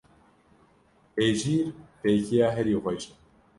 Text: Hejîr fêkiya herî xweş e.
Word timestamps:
Hejîr 1.19 1.65
fêkiya 2.01 2.47
herî 2.55 2.75
xweş 2.83 3.03
e. 3.09 3.11